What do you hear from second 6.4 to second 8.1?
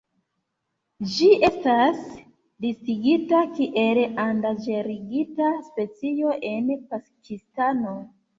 en Pakistano.